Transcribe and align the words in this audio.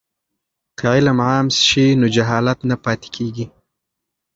که 0.77 0.85
علم 0.95 1.17
عام 1.27 1.47
شي 1.67 1.85
نو 1.99 2.07
جهالت 2.15 2.59
نه 2.69 2.75
پاتې 2.83 3.07
کیږي. 3.15 3.45